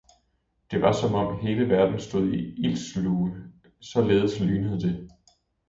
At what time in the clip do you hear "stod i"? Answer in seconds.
1.99-2.65